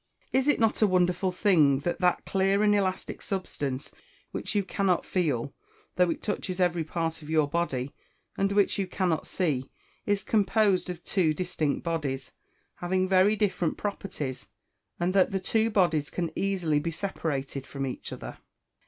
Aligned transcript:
Is 0.33 0.47
it 0.47 0.59
not 0.59 0.81
a 0.81 0.87
wonderful 0.87 1.31
thing 1.31 1.81
that 1.81 1.99
that 1.99 2.25
clear 2.25 2.63
and 2.63 2.73
elastic 2.73 3.21
substance, 3.21 3.91
which 4.31 4.55
you 4.55 4.63
cannot 4.63 5.05
feel, 5.05 5.53
though 5.95 6.09
it 6.09 6.23
touches 6.23 6.59
every 6.59 6.83
part 6.83 7.21
of 7.21 7.29
your 7.29 7.47
body, 7.47 7.93
and 8.35 8.51
which 8.51 8.79
you 8.79 8.87
cannot 8.87 9.27
see, 9.27 9.69
is 10.07 10.23
composed 10.23 10.89
of 10.89 11.03
two 11.03 11.35
distinct 11.35 11.83
bodies, 11.83 12.31
having 12.77 13.07
very 13.07 13.35
different 13.35 13.77
properties; 13.77 14.49
and 14.99 15.13
that 15.13 15.29
the 15.29 15.39
two 15.39 15.69
bodies 15.69 16.09
can 16.09 16.31
easily 16.35 16.79
be 16.79 16.89
separated 16.89 17.67
from 17.67 17.85
each 17.85 18.11
other? 18.11 18.39